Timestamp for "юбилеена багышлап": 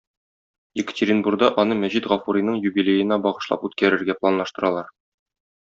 2.69-3.69